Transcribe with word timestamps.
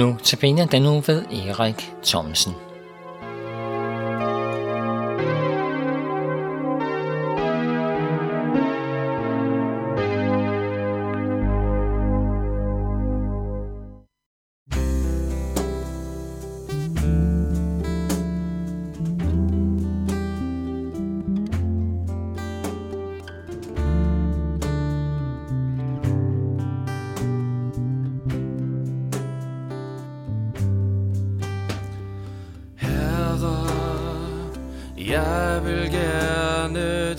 Nu 0.00 0.16
tabiner 0.22 0.66
den 0.66 0.82
nu 0.82 1.00
ved 1.00 1.24
Erik 1.32 1.92
Thomsen. 2.04 2.69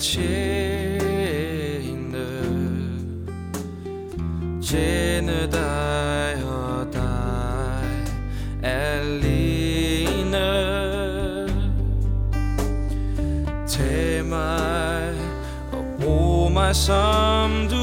Tjene 0.02 1.92
Tjene 4.62 5.46
dig 5.46 6.44
og 6.44 6.86
dig 6.92 7.90
alene. 8.62 10.48
Tag 13.68 14.24
mig 14.24 15.14
og 15.72 15.84
brug 16.00 16.52
mig 16.52 16.76
som 16.76 17.50
du 17.70 17.81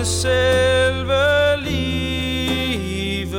nævne 0.00 0.04
selve 0.04 1.56
livet. 1.64 3.30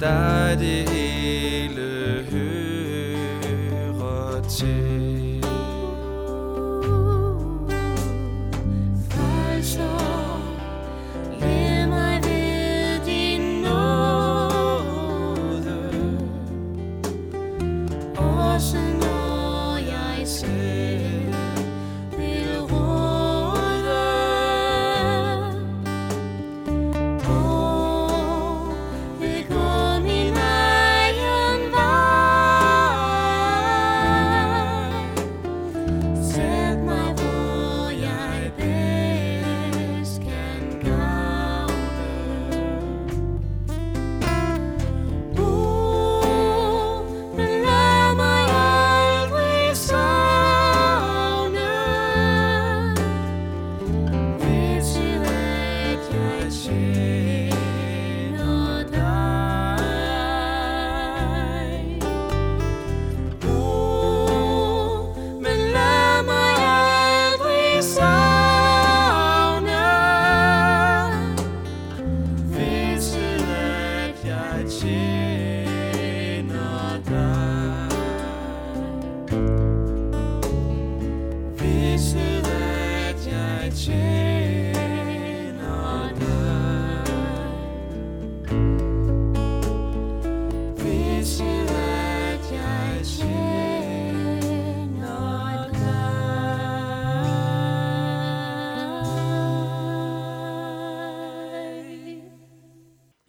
Dig 0.00 0.56
det 0.58 0.90
hele 0.90 2.24
hører 2.30 4.42
til. 4.48 5.42
Også 18.16 18.78
når 19.00 19.76
jeg 19.76 20.28
ser 20.28 20.95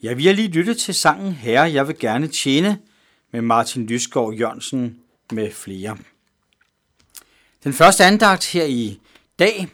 Ja, 0.04 0.14
vi 0.14 0.26
har 0.26 0.34
lige 0.34 0.48
lyttet 0.48 0.78
til 0.78 0.96
sangen 0.96 1.34
Herre, 1.34 1.72
jeg 1.72 1.88
vil 1.88 2.00
gerne 2.00 2.28
tjene 2.28 2.80
med 3.32 3.42
Martin 3.42 3.86
Lysgaard 3.86 4.34
Jørgensen 4.34 5.00
med 5.32 5.52
flere. 5.52 5.98
Den 7.64 7.74
første 7.74 8.06
andagt 8.06 8.46
her 8.46 8.66
i 8.66 9.00
dag, 9.40 9.68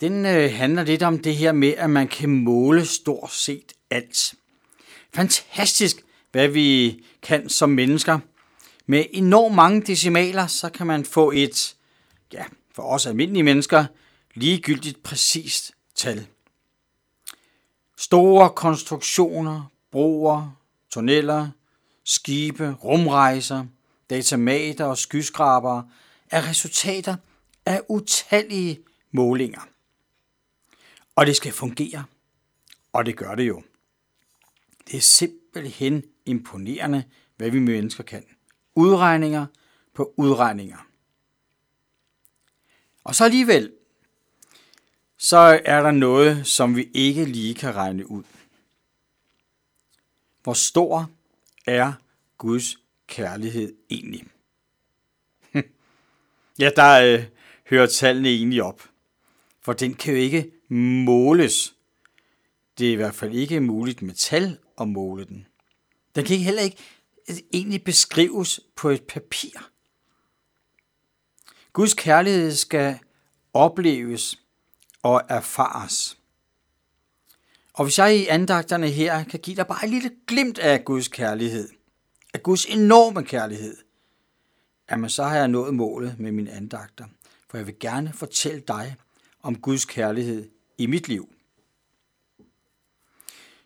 den 0.00 0.26
øh, 0.26 0.52
handler 0.52 0.84
lidt 0.84 1.02
om 1.02 1.18
det 1.18 1.36
her 1.36 1.52
med, 1.52 1.74
at 1.76 1.90
man 1.90 2.08
kan 2.08 2.28
måle 2.28 2.86
stort 2.86 3.32
set 3.32 3.72
alt. 3.90 4.34
Fantastisk, 5.14 5.96
hvad 6.32 6.48
vi 6.48 7.00
kan 7.22 7.48
som 7.48 7.70
mennesker. 7.70 8.18
Med 8.86 9.04
enormt 9.12 9.54
mange 9.54 9.82
decimaler, 9.82 10.46
så 10.46 10.68
kan 10.68 10.86
man 10.86 11.04
få 11.04 11.30
et, 11.30 11.74
ja, 12.32 12.44
for 12.74 12.82
os 12.82 13.06
almindelige 13.06 13.42
mennesker, 13.42 13.84
ligegyldigt 14.34 15.02
præcist 15.02 15.72
tal. 15.94 16.26
Store 18.02 18.50
konstruktioner, 18.50 19.72
broer, 19.90 20.56
tunneller, 20.90 21.50
skibe, 22.04 22.72
rumrejser, 22.84 23.66
datamater 24.10 24.84
og 24.84 24.98
skyskrabere 24.98 25.88
er 26.30 26.48
resultater 26.48 27.16
af 27.66 27.82
utallige 27.88 28.80
målinger. 29.12 29.60
Og 31.16 31.26
det 31.26 31.36
skal 31.36 31.52
fungere. 31.52 32.04
Og 32.92 33.06
det 33.06 33.16
gør 33.16 33.34
det 33.34 33.48
jo. 33.48 33.62
Det 34.86 34.96
er 34.96 35.00
simpelthen 35.00 36.02
imponerende, 36.26 37.04
hvad 37.36 37.50
vi 37.50 37.58
mennesker 37.58 38.04
kan. 38.04 38.24
Udregninger 38.74 39.46
på 39.94 40.14
udregninger. 40.16 40.86
Og 43.04 43.14
så 43.14 43.24
alligevel, 43.24 43.72
så 45.24 45.60
er 45.64 45.82
der 45.82 45.90
noget, 45.90 46.46
som 46.46 46.76
vi 46.76 46.88
ikke 46.94 47.24
lige 47.24 47.54
kan 47.54 47.74
regne 47.74 48.10
ud. 48.10 48.22
Hvor 50.42 50.52
stor 50.52 51.10
er 51.66 51.92
Guds 52.38 52.78
kærlighed 53.06 53.74
egentlig? 53.90 54.24
ja, 56.58 56.70
der 56.76 57.02
øh, 57.02 57.24
hører 57.70 57.86
tallene 57.86 58.28
egentlig 58.28 58.62
op. 58.62 58.82
For 59.60 59.72
den 59.72 59.94
kan 59.94 60.14
jo 60.14 60.20
ikke 60.20 60.50
måles. 61.04 61.74
Det 62.78 62.88
er 62.88 62.92
i 62.92 62.96
hvert 62.96 63.14
fald 63.14 63.34
ikke 63.34 63.60
muligt 63.60 64.02
med 64.02 64.14
tal 64.14 64.58
at 64.80 64.88
måle 64.88 65.24
den. 65.24 65.46
Den 66.14 66.24
kan 66.24 66.38
heller 66.38 66.62
ikke 66.62 66.82
øh, 67.30 67.36
egentlig 67.52 67.84
beskrives 67.84 68.60
på 68.76 68.88
et 68.88 69.02
papir. 69.02 69.70
Guds 71.72 71.94
kærlighed 71.94 72.52
skal 72.52 72.98
opleves 73.54 74.41
og 75.02 75.22
erfares. 75.28 76.18
Og 77.74 77.84
hvis 77.84 77.98
jeg 77.98 78.16
i 78.16 78.26
andagterne 78.26 78.88
her 78.88 79.24
kan 79.24 79.40
give 79.40 79.56
dig 79.56 79.66
bare 79.66 79.84
et 79.84 79.90
lille 79.90 80.10
glimt 80.26 80.58
af 80.58 80.84
Guds 80.84 81.08
kærlighed, 81.08 81.68
af 82.34 82.42
Guds 82.42 82.64
enorme 82.64 83.24
kærlighed, 83.24 83.76
jamen 84.90 85.10
så 85.10 85.24
har 85.24 85.36
jeg 85.36 85.48
nået 85.48 85.74
målet 85.74 86.18
med 86.18 86.32
mine 86.32 86.52
andagter, 86.52 87.04
for 87.50 87.56
jeg 87.56 87.66
vil 87.66 87.78
gerne 87.80 88.12
fortælle 88.12 88.60
dig 88.68 88.96
om 89.42 89.60
Guds 89.60 89.84
kærlighed 89.84 90.48
i 90.78 90.86
mit 90.86 91.08
liv. 91.08 91.28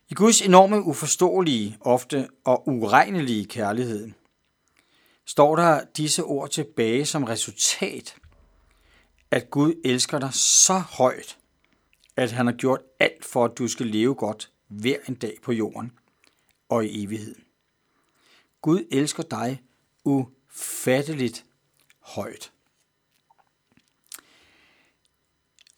I 0.09 0.15
Guds 0.15 0.43
enorme, 0.43 0.83
uforståelige, 0.83 1.79
ofte 1.81 2.29
og 2.45 2.69
uregnelige 2.69 3.45
kærlighed, 3.45 4.11
står 5.27 5.57
der 5.57 5.85
disse 5.97 6.23
ord 6.23 6.51
tilbage 6.51 7.07
som 7.07 7.25
resultat, 7.25 8.17
at 9.31 9.51
Gud 9.51 9.75
elsker 9.85 10.19
dig 10.19 10.35
så 10.35 10.79
højt, 10.79 11.39
at 12.17 12.33
han 12.33 12.47
har 12.47 12.53
gjort 12.53 12.81
alt 13.01 13.25
for, 13.25 13.45
at 13.45 13.59
du 13.59 13.69
skal 13.69 13.87
leve 13.87 14.15
godt 14.15 14.51
hver 14.69 14.97
en 15.09 15.15
dag 15.15 15.39
på 15.43 15.53
jorden 15.53 15.93
og 16.69 16.87
i 16.87 17.05
evigheden. 17.05 17.45
Gud 18.63 18.87
elsker 18.91 19.23
dig 19.23 19.63
ufatteligt 20.05 21.45
højt. 22.01 22.53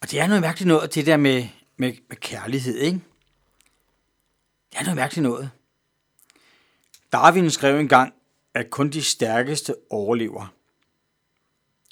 Og 0.01 0.11
det 0.11 0.19
er 0.19 0.27
noget 0.27 0.41
mærkeligt 0.41 0.67
noget, 0.67 0.95
det 0.95 1.05
der 1.05 1.17
med, 1.17 1.47
med, 1.77 1.93
med 2.09 2.17
kærlighed, 2.17 2.75
ikke? 2.75 3.01
Det 4.71 4.77
er 4.77 4.83
noget 4.83 4.95
mærkeligt 4.95 5.23
noget. 5.23 5.51
Darwin 7.11 7.51
skrev 7.51 7.79
engang, 7.79 8.13
at 8.53 8.69
kun 8.69 8.89
de 8.89 9.03
stærkeste 9.03 9.75
overlever. 9.89 10.53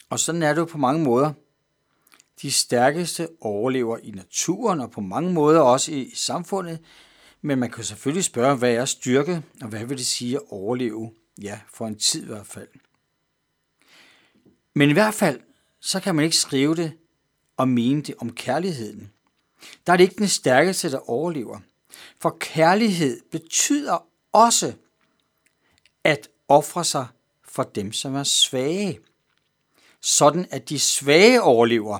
Og 0.09 0.19
sådan 0.19 0.43
er 0.43 0.53
det 0.53 0.61
jo 0.61 0.65
på 0.65 0.77
mange 0.77 1.03
måder. 1.03 1.33
De 2.41 2.51
stærkeste 2.51 3.27
overlever 3.41 3.97
i 3.97 4.11
naturen 4.11 4.79
og 4.79 4.91
på 4.91 5.01
mange 5.01 5.33
måder 5.33 5.61
også 5.61 5.91
i 5.91 6.11
samfundet, 6.15 6.79
men 7.41 7.59
man 7.59 7.71
kan 7.71 7.83
selvfølgelig 7.83 8.23
spørge, 8.23 8.57
hvad 8.57 8.73
er 8.73 8.85
styrke, 8.85 9.43
og 9.61 9.67
hvad 9.67 9.85
vil 9.85 9.97
det 9.97 10.07
sige 10.07 10.35
at 10.35 10.41
overleve? 10.49 11.11
Ja, 11.41 11.59
for 11.73 11.87
en 11.87 11.99
tid 11.99 12.23
i 12.23 12.27
hvert 12.27 12.47
fald. 12.47 12.67
Men 14.73 14.89
i 14.89 14.93
hvert 14.93 15.13
fald, 15.13 15.39
så 15.81 15.99
kan 15.99 16.15
man 16.15 16.25
ikke 16.25 16.37
skrive 16.37 16.75
det 16.75 16.91
og 17.57 17.67
mene 17.67 18.01
det 18.01 18.15
om 18.17 18.33
kærligheden. 18.33 19.11
Der 19.87 19.93
er 19.93 19.97
det 19.97 20.03
ikke 20.03 20.15
den 20.17 20.27
stærkeste, 20.27 20.91
der 20.91 21.09
overlever. 21.09 21.59
For 22.21 22.37
kærlighed 22.39 23.21
betyder 23.31 24.07
også 24.31 24.73
at 26.03 26.29
ofre 26.47 26.83
sig 26.83 27.07
for 27.43 27.63
dem, 27.63 27.91
som 27.91 28.15
er 28.15 28.23
svage. 28.23 28.99
Sådan 30.01 30.47
at 30.51 30.69
de 30.69 30.79
svage 30.79 31.41
overlever. 31.41 31.99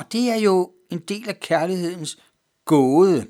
Og 0.00 0.12
det 0.12 0.30
er 0.30 0.36
jo 0.36 0.72
en 0.90 0.98
del 0.98 1.28
af 1.28 1.40
kærlighedens 1.40 2.18
gåde. 2.64 3.26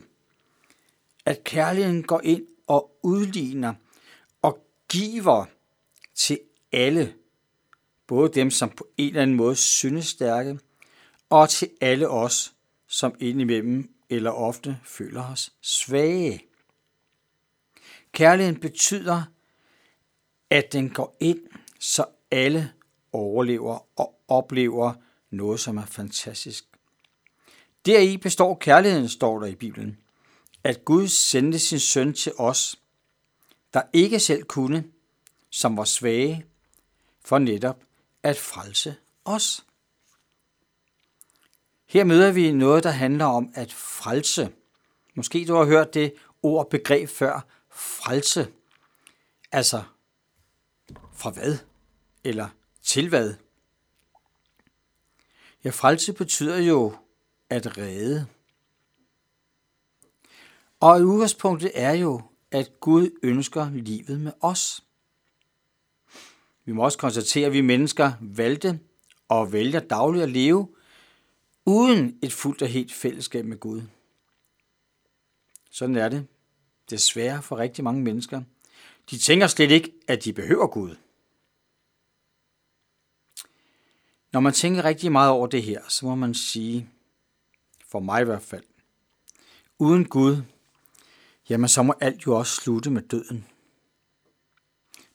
At 1.25 1.45
kærligheden 1.45 2.03
går 2.03 2.21
ind 2.25 2.47
og 2.67 2.99
udligner 3.03 3.75
og 4.43 4.67
giver 4.89 5.47
til 6.15 6.41
alle. 6.73 7.15
Både 8.07 8.33
dem, 8.33 8.51
som 8.51 8.71
på 8.71 8.89
en 8.97 9.09
eller 9.09 9.23
anden 9.23 9.37
måde 9.37 9.57
synes 9.57 10.07
stærke, 10.07 10.59
og 11.31 11.49
til 11.49 11.71
alle 11.81 12.09
os, 12.09 12.55
som 12.87 13.15
indimellem 13.21 13.95
eller 14.11 14.31
ofte 14.31 14.79
føler 14.85 15.25
os 15.33 15.53
svage. 15.63 16.43
Kærligheden 18.13 18.61
betyder, 18.61 19.23
at 20.51 20.73
den 20.73 20.91
går 20.91 21.17
ind, 21.21 21.41
så 21.81 22.05
alle 22.31 22.73
overlever 23.13 24.01
og 24.01 24.21
oplever 24.29 24.95
noget, 25.31 25.61
som 25.61 25.77
er 25.77 25.87
fantastisk. 25.87 26.65
Deri 27.87 28.17
består 28.17 28.55
kærligheden, 28.55 29.09
står 29.09 29.41
der 29.41 29.47
i 29.47 29.55
Bibelen, 29.55 29.99
at 30.65 30.85
Gud 30.85 31.09
sendte 31.09 31.59
sin 31.59 31.81
søn 31.81 32.15
til 32.15 32.33
os, 32.39 32.77
der 33.75 33.83
ikke 33.93 34.21
selv 34.21 34.45
kunne, 34.45 34.85
som 35.51 35.77
var 35.77 35.85
svage, 35.85 36.47
for 37.25 37.39
netop 37.39 37.83
at 38.23 38.37
frelse 38.37 38.97
os. 39.25 39.65
Her 41.87 42.05
møder 42.05 42.33
vi 42.33 42.53
noget, 42.53 42.85
der 42.85 42.91
handler 42.91 43.25
om 43.25 43.53
at 43.55 43.73
frelse. 43.73 44.53
Måske 45.15 45.45
du 45.49 45.55
har 45.55 45.65
hørt 45.65 45.95
det 45.95 46.15
ord 46.43 46.71
begreb 46.71 47.09
før, 47.09 47.47
frelse. 47.71 48.49
Altså, 49.53 49.83
fra 51.13 51.31
hvad? 51.31 51.59
Eller 52.25 52.49
til 52.83 53.09
hvad? 53.09 53.35
Ja, 55.65 55.71
frelse 55.71 56.13
betyder 56.13 56.59
jo 56.59 56.95
at 57.51 57.79
redde. 57.79 58.27
Og 60.81 61.01
udgangspunktet 61.01 61.71
er 61.75 61.93
jo, 61.93 62.23
at 62.51 62.81
Gud 62.81 63.11
ønsker 63.23 63.71
livet 63.71 64.21
med 64.21 64.33
os. 64.41 64.85
Vi 66.65 66.73
må 66.73 66.85
også 66.85 66.99
konstatere, 66.99 67.47
at 67.47 67.53
vi 67.53 67.61
mennesker 67.61 68.13
valgte 68.21 68.81
og 69.29 69.53
vælger 69.53 69.81
dagligt 69.81 70.23
at 70.23 70.31
leve 70.31 70.69
uden 71.65 72.19
et 72.23 72.33
fuldt 72.33 72.63
og 72.63 72.69
helt 72.69 72.93
fællesskab 72.93 73.45
med 73.45 73.57
Gud. 73.57 73.83
Sådan 75.71 75.97
er 75.97 76.09
det 76.09 76.27
desværre 76.91 77.43
for 77.43 77.59
rigtig 77.59 77.85
mange 77.85 78.03
mennesker. 78.03 78.43
De 79.11 79.19
tænker 79.19 79.47
slet 79.47 79.71
ikke, 79.71 79.93
at 80.09 80.25
de 80.25 80.33
behøver 80.33 80.67
Gud. 80.67 80.97
Når 84.33 84.41
man 84.41 84.53
tænker 84.53 84.85
rigtig 84.85 85.13
meget 85.13 85.31
over 85.31 85.47
det 85.47 85.63
her, 85.63 85.81
så 85.89 86.07
må 86.07 86.15
man 86.15 86.35
sige, 86.35 86.91
for 87.87 88.01
mig 88.01 88.23
i 88.23 88.25
hvert 88.25 88.43
fald, 88.43 88.65
uden 89.79 90.05
Gud, 90.05 90.43
jamen 91.49 91.69
så 91.69 91.83
må 91.83 91.95
alt 92.01 92.27
jo 92.27 92.39
også 92.39 92.55
slutte 92.55 92.91
med 92.91 93.03
døden. 93.03 93.47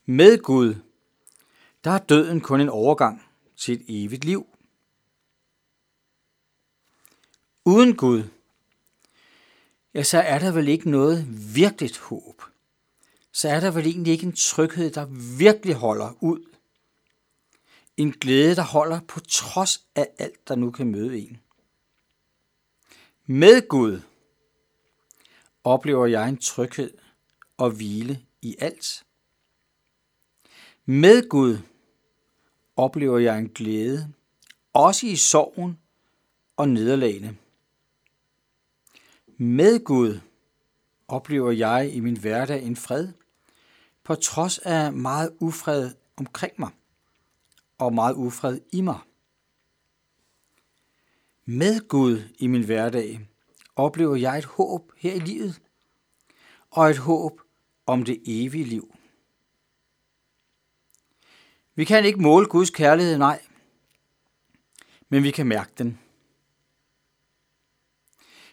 Med 0.05 0.37
Gud, 0.37 0.75
der 1.83 1.91
er 1.91 1.97
døden 1.97 2.41
kun 2.41 2.61
en 2.61 2.69
overgang 2.69 3.23
til 3.57 3.73
et 3.73 3.85
evigt 3.87 4.25
liv. 4.25 4.47
Uden 7.65 7.95
Gud, 7.95 8.23
ja, 9.93 10.03
så 10.03 10.17
er 10.17 10.39
der 10.39 10.51
vel 10.51 10.67
ikke 10.67 10.89
noget 10.89 11.27
virkeligt 11.55 11.97
håb. 11.97 12.41
Så 13.31 13.49
er 13.49 13.59
der 13.59 13.71
vel 13.71 13.87
egentlig 13.87 14.13
ikke 14.13 14.25
en 14.25 14.35
tryghed, 14.35 14.91
der 14.91 15.05
virkelig 15.37 15.75
holder 15.75 16.23
ud. 16.23 16.54
En 17.97 18.11
glæde, 18.11 18.55
der 18.55 18.63
holder 18.63 18.99
på 19.07 19.19
trods 19.19 19.87
af 19.95 20.07
alt, 20.17 20.47
der 20.47 20.55
nu 20.55 20.71
kan 20.71 20.91
møde 20.91 21.19
en. 21.19 21.37
Med 23.25 23.67
Gud 23.67 24.01
oplever 25.63 26.05
jeg 26.05 26.29
en 26.29 26.37
tryghed 26.37 26.97
og 27.57 27.71
hvile 27.71 28.25
i 28.41 28.55
alt. 28.59 29.05
Med 30.85 31.29
Gud 31.29 31.57
oplever 32.75 33.19
jeg 33.19 33.39
en 33.39 33.49
glæde, 33.49 34.13
også 34.73 35.07
i 35.07 35.15
sorgen 35.15 35.79
og 36.57 36.69
nederlagene. 36.69 37.37
Med 39.37 39.83
Gud 39.83 40.19
oplever 41.07 41.51
jeg 41.51 41.93
i 41.93 41.99
min 41.99 42.19
hverdag 42.19 42.63
en 42.63 42.75
fred, 42.75 43.07
på 44.03 44.15
trods 44.15 44.59
af 44.59 44.93
meget 44.93 45.35
ufred 45.39 45.91
omkring 46.17 46.53
mig 46.57 46.71
og 47.77 47.93
meget 47.93 48.15
ufred 48.15 48.59
i 48.71 48.81
mig. 48.81 48.99
Med 51.45 51.87
Gud 51.87 52.21
i 52.39 52.47
min 52.47 52.65
hverdag 52.65 53.19
oplever 53.75 54.15
jeg 54.15 54.37
et 54.37 54.45
håb 54.45 54.91
her 54.97 55.13
i 55.13 55.19
livet, 55.19 55.61
og 56.71 56.89
et 56.89 56.97
håb 56.97 57.41
om 57.85 58.03
det 58.03 58.21
evige 58.25 58.63
liv. 58.63 58.95
Vi 61.75 61.85
kan 61.85 62.05
ikke 62.05 62.21
måle 62.21 62.47
Guds 62.47 62.69
kærlighed, 62.69 63.17
nej, 63.17 63.41
men 65.09 65.23
vi 65.23 65.31
kan 65.31 65.47
mærke 65.47 65.71
den. 65.77 65.99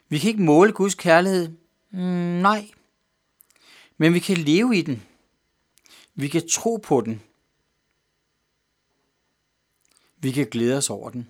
Vi 0.08 0.18
kan 0.18 0.28
ikke 0.28 0.42
måle 0.42 0.72
Guds 0.72 0.94
kærlighed, 0.94 1.48
mm, 1.90 2.40
nej, 2.42 2.70
men 3.96 4.14
vi 4.14 4.18
kan 4.18 4.36
leve 4.36 4.76
i 4.76 4.82
den. 4.82 5.02
Vi 6.14 6.28
kan 6.28 6.48
tro 6.48 6.76
på 6.76 7.00
den. 7.00 7.22
Vi 10.22 10.32
kan 10.32 10.46
glæde 10.46 10.76
os 10.76 10.90
over 10.90 11.10
den. 11.10 11.28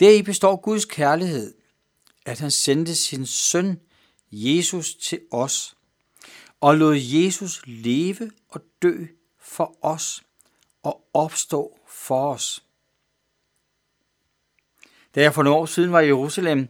Deri 0.00 0.22
består 0.22 0.56
Guds 0.56 0.84
kærlighed, 0.84 1.54
at 2.26 2.38
han 2.38 2.50
sendte 2.50 2.94
sin 2.94 3.26
søn 3.26 3.80
Jesus 4.32 4.94
til 4.94 5.20
os, 5.30 5.76
og 6.60 6.76
lod 6.76 6.96
Jesus 6.96 7.62
leve 7.66 8.30
og 8.48 8.60
dø 8.82 9.06
for 9.38 9.76
os 9.82 10.22
og 10.82 11.04
opstå 11.14 11.78
for 11.88 12.32
os. 12.32 12.64
Da 15.14 15.22
jeg 15.22 15.34
for 15.34 15.42
nogle 15.42 15.58
år 15.58 15.66
siden 15.66 15.92
var 15.92 16.00
i 16.00 16.06
Jerusalem, 16.06 16.68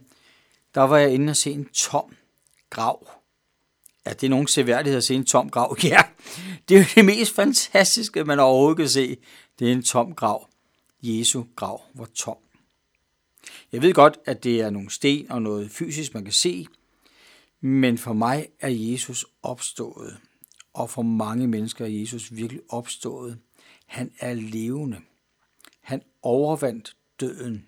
der 0.75 0.81
var 0.81 0.97
jeg 0.97 1.13
inde 1.13 1.29
og 1.31 1.37
se 1.37 1.51
en 1.51 1.65
tom 1.65 2.15
grav. 2.69 3.21
Ja, 4.05 4.13
det 4.13 4.23
er 4.23 4.29
nogen 4.29 4.47
seværdighed 4.47 4.97
at 4.97 5.03
se 5.03 5.15
en 5.15 5.25
tom 5.25 5.49
grav. 5.49 5.77
Ja, 5.83 6.03
det 6.69 6.75
er 6.75 6.79
jo 6.79 6.85
det 6.95 7.05
mest 7.05 7.35
fantastiske, 7.35 8.23
man 8.23 8.39
overhovedet 8.39 8.77
kan 8.77 8.89
se. 8.89 9.17
Det 9.61 9.69
er 9.69 9.73
en 9.73 9.83
tom 9.83 10.15
grav. 10.15 10.49
Jesu 11.01 11.43
grav 11.55 11.81
var 11.93 12.05
tom. 12.05 12.37
Jeg 13.71 13.81
ved 13.81 13.93
godt, 13.93 14.19
at 14.25 14.43
det 14.43 14.61
er 14.61 14.69
nogle 14.69 14.89
sten 14.89 15.31
og 15.31 15.41
noget 15.41 15.71
fysisk, 15.71 16.13
man 16.13 16.23
kan 16.23 16.33
se, 16.33 16.67
men 17.59 17.97
for 17.97 18.13
mig 18.13 18.47
er 18.59 18.69
Jesus 18.69 19.25
opstået, 19.43 20.17
og 20.73 20.89
for 20.89 21.01
mange 21.01 21.47
mennesker 21.47 21.85
er 21.85 21.89
Jesus 21.89 22.35
virkelig 22.35 22.61
opstået. 22.69 23.39
Han 23.85 24.11
er 24.19 24.33
levende. 24.33 25.01
Han 25.81 26.01
overvandt 26.21 26.95
døden. 27.19 27.65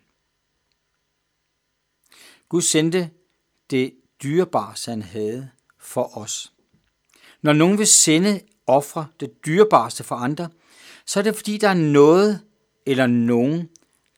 Gud 2.49 2.61
sendte 2.61 3.09
det 3.69 3.93
dyrebare, 4.23 4.91
han 4.91 5.01
havde 5.01 5.49
for 5.79 6.17
os. 6.17 6.53
Når 7.41 7.53
nogen 7.53 7.77
vil 7.77 7.87
sende 7.87 8.41
ofre 8.67 9.07
det 9.19 9.45
dyrebareste 9.45 10.03
for 10.03 10.15
andre, 10.15 10.49
så 11.05 11.19
er 11.19 11.23
det 11.23 11.35
fordi, 11.35 11.57
der 11.57 11.69
er 11.69 11.73
noget 11.73 12.45
eller 12.85 13.07
nogen, 13.07 13.69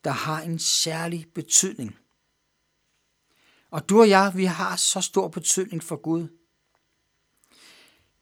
der 0.03 0.11
har 0.11 0.41
en 0.41 0.59
særlig 0.59 1.27
betydning. 1.33 1.97
Og 3.69 3.89
du 3.89 3.99
og 3.99 4.09
jeg, 4.09 4.31
vi 4.35 4.45
har 4.45 4.75
så 4.75 5.01
stor 5.01 5.27
betydning 5.27 5.83
for 5.83 5.95
Gud. 5.95 6.27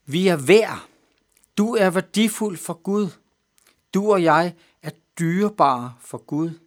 Vi 0.05 0.27
er 0.27 0.36
værd. 0.36 0.88
Du 1.58 1.75
er 1.75 1.89
værdifuld 1.89 2.58
for 2.58 2.74
Gud. 2.74 3.10
Du 3.93 4.12
og 4.12 4.24
jeg 4.24 4.55
er 4.82 4.91
dyrebare 5.20 5.96
for 6.00 6.17
Gud. 6.17 6.60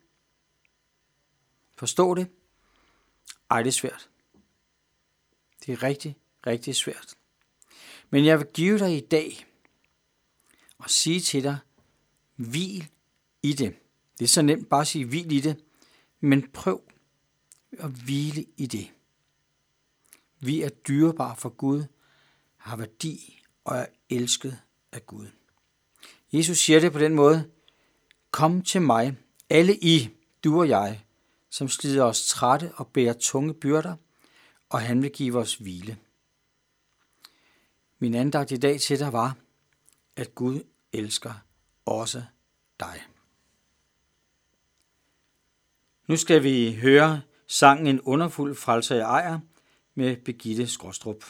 Forstå 1.77 2.15
det? 2.15 2.29
Ej, 3.51 3.63
det 3.63 3.69
er 3.69 3.73
svært. 3.73 4.09
Det 5.67 5.73
er 5.73 5.83
rigtig, 5.83 6.17
rigtig 6.47 6.77
svært. 6.77 7.15
Men 8.11 8.25
jeg 8.25 8.39
vil 8.39 8.47
give 8.55 8.79
dig 8.79 8.97
i 8.97 9.01
dag 9.01 9.47
og 10.79 10.91
sige 10.91 11.21
til 11.21 11.43
dig, 11.43 11.59
hvil 12.37 12.89
i 13.43 13.53
det. 13.53 13.75
Det 14.19 14.25
er 14.25 14.29
så 14.29 14.43
nemt 14.43 14.69
bare 14.69 14.81
at 14.81 14.87
sige 14.87 15.05
hvil 15.05 15.33
i 15.33 15.41
det, 15.41 15.65
men 16.21 16.51
prøv 16.51 16.83
at 17.79 17.91
hvile 17.91 18.45
i 18.57 18.67
det. 18.67 18.93
Vi 20.41 20.63
er 20.63 20.69
dyrebare 20.69 21.37
for 21.37 21.49
Gud, 21.49 21.85
har 22.57 22.77
værdi 22.77 23.43
og 23.65 23.77
er 23.77 23.87
elsket 24.11 24.59
af 24.93 25.07
Gud. 25.07 25.27
Jesus 26.33 26.59
siger 26.59 26.81
det 26.81 26.93
på 26.93 26.99
den 26.99 27.15
måde, 27.15 27.51
Kom 28.31 28.63
til 28.63 28.83
mig, 28.83 29.17
alle 29.51 29.77
I, 29.77 30.11
du 30.45 30.61
og 30.61 30.69
jeg, 30.69 31.05
som 31.51 31.69
slider 31.69 32.05
os 32.05 32.27
trætte 32.27 32.73
og 32.75 32.87
bærer 32.87 33.13
tunge 33.13 33.55
byrder, 33.55 33.97
og 34.69 34.81
han 34.81 35.03
vil 35.03 35.11
give 35.11 35.39
os 35.39 35.55
hvile. 35.55 35.99
Min 37.99 38.15
andagt 38.15 38.51
i 38.51 38.57
dag 38.57 38.81
til 38.81 38.99
dig 38.99 39.13
var, 39.13 39.37
at 40.17 40.35
Gud 40.35 40.63
elsker 40.93 41.46
også 41.87 42.23
dig. 42.81 43.05
Nu 46.07 46.17
skal 46.17 46.43
vi 46.43 46.75
høre 46.83 47.23
sangen 47.47 47.87
En 47.87 48.01
underfuld 48.01 48.57
frelser 48.57 48.97
jeg 48.97 49.05
ejer 49.05 49.39
med 49.95 50.17
Begitte 50.17 50.67
Skråstrup. 50.67 51.25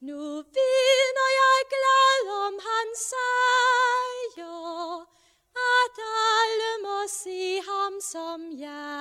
Nu 0.00 0.20
vidner 0.56 1.28
jeg 1.40 1.58
glad 1.74 2.22
om 2.46 2.54
hans 2.68 2.98
sejr, 3.10 5.00
at 5.78 5.96
alle 6.42 6.72
må 6.82 6.98
se 7.08 7.60
ham 7.70 7.94
som 8.12 8.40
jeg. 8.58 8.99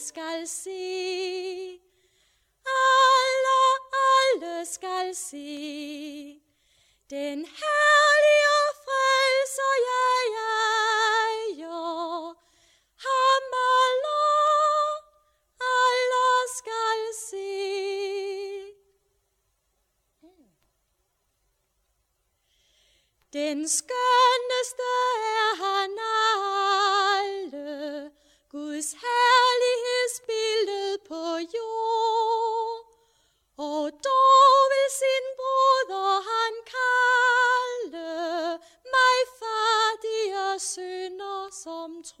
Skal 0.00 0.48
se, 0.48 1.80
alle, 2.66 3.60
alle 4.10 4.66
skal 4.66 5.14
se, 5.14 6.40
den 7.10 7.38
herlige 7.60 8.60
frelser 8.84 9.74
jeg 9.90 10.24
ejer, 10.44 12.34
ham 13.06 13.54
alle, 13.62 14.22
alle 15.60 16.48
skal 16.58 17.02
se. 17.28 17.50
Den 23.32 23.68
skønneste 23.68 24.92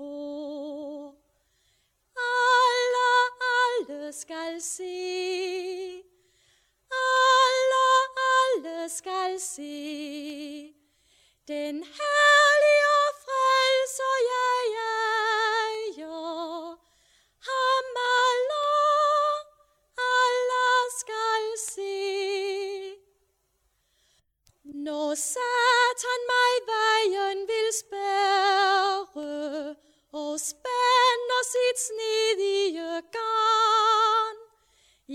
tro. 0.00 1.14
Alle, 2.16 3.10
alle 3.56 4.12
skal 4.12 4.60
se, 4.60 6.02
alle, 6.90 7.86
alle 8.38 8.88
skal 8.88 9.40
se, 9.40 10.74
den 11.48 11.84
herlige 11.84 12.09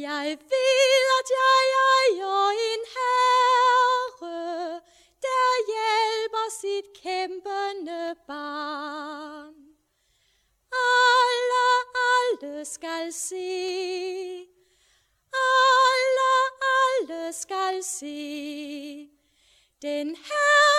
jeg 0.09 0.37
ved, 0.51 1.03
at 1.19 1.27
jeg 1.39 1.61
ejer 1.93 2.49
en 2.69 2.81
herre, 2.95 4.81
der 5.25 5.47
hjælper 5.71 6.47
sit 6.61 6.87
kæmpende 7.03 8.15
barn. 8.27 9.55
Alle, 10.71 11.67
alle 12.17 12.65
skal 12.65 13.13
se, 13.13 13.49
alle, 15.53 16.33
alle 16.83 17.33
skal 17.33 17.83
se, 17.83 19.09
den 19.81 20.07
herre 20.15 20.74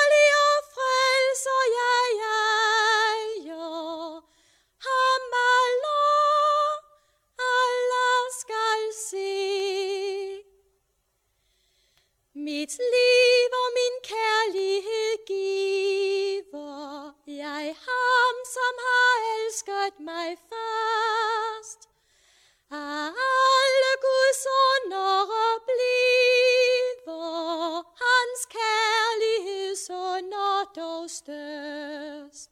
kærlighedsunder. 30.77 32.49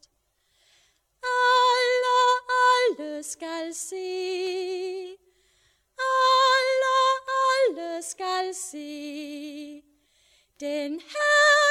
Alle, 1.23 2.17
alle 2.57 3.23
skal 3.23 3.73
se, 3.73 4.05
alle, 5.99 6.95
alle 7.37 8.01
skal 8.03 8.55
se, 8.55 9.83
den 10.59 10.99
her 10.99 11.64